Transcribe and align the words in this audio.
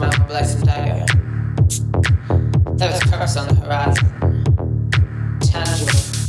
my 0.00 0.08
blessed 0.26 0.64
dagger. 0.64 1.04
There 2.76 2.90
was 2.90 3.00
purpose 3.00 3.36
on 3.36 3.48
the 3.48 3.54
horizon, 3.54 5.40
tangible. 5.40 6.19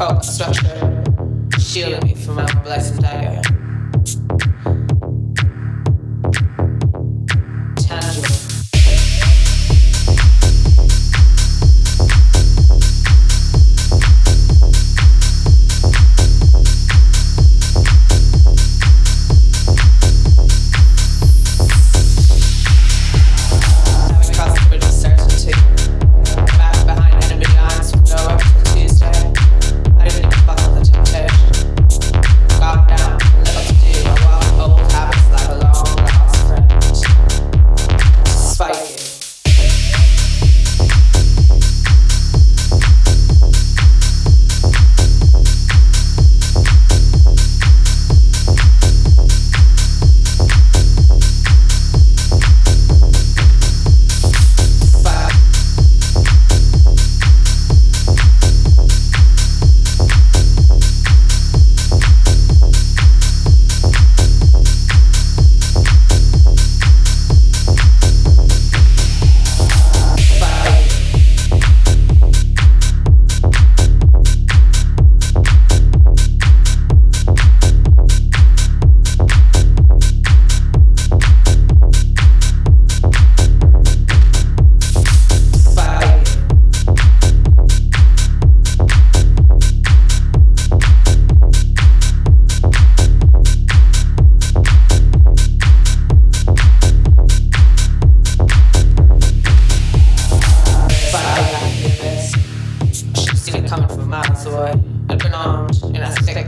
cult 0.00 0.24
structure, 0.24 1.04
shielding 1.58 2.02
me 2.02 2.14
from 2.14 2.36
my 2.36 2.46
blessed 2.62 3.02
dagger. 3.02 3.59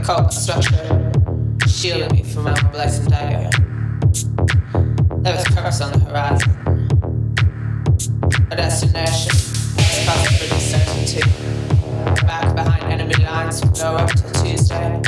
cult 0.03 0.33
structure, 0.33 1.11
shielding 1.65 2.11
me 2.11 2.23
from 2.23 2.43
my 2.43 2.71
blessing 2.71 3.05
dagger. 3.05 3.49
There 5.21 5.33
was 5.33 5.45
purpose 5.45 5.79
on 5.79 5.93
the 5.93 5.99
horizon. 5.99 6.51
But 8.49 8.57
that's 8.57 8.83
inertia, 8.83 9.29
that's 9.77 10.05
possible 10.05 10.59
certainty. 10.59 11.21
Back 12.27 12.53
behind 12.53 12.83
enemy 12.91 13.23
lines 13.23 13.63
would 13.63 13.75
go 13.75 13.95
up 13.95 14.11
till 14.11 14.29
Tuesday. 14.43 15.01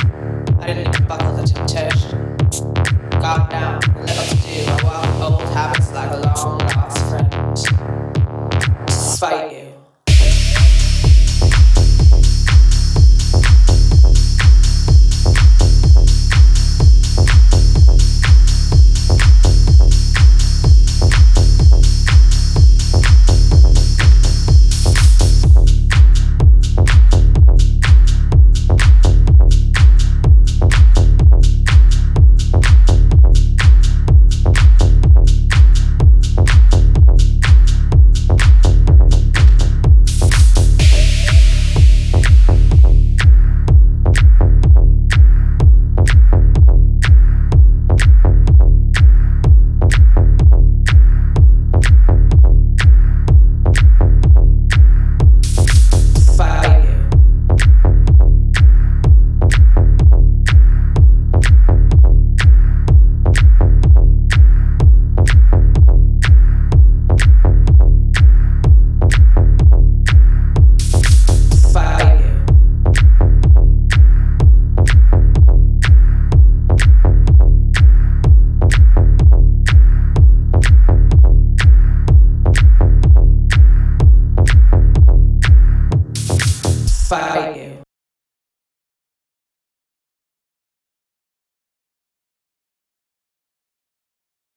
I 0.60 0.66
didn't 0.66 0.94
even 0.94 1.06
buckle 1.06 1.36
the 1.36 1.42
temptation. 1.42 2.36
Got 3.20 3.50
down, 3.50 3.80
little 4.00 4.24
to 4.24 4.36
do, 4.36 4.64
I 4.66 4.82
walked 4.82 5.30
old 5.30 5.42
habits 5.52 5.92
like 5.92 6.10
a 6.10 6.20
long 6.20 6.58
lost 6.58 6.98
friend. 7.10 8.86
Despite 8.86 9.52
you. 9.52 9.85